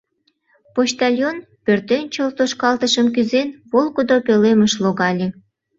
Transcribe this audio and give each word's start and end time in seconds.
Почтальон, 0.73 1.37
пӧртӧнчыл 1.65 2.29
тошкалтышым 2.37 3.07
кӱзен, 3.15 3.49
волгыдо 3.71 4.17
пӧлемыш 4.25 4.73
логале. 4.83 5.27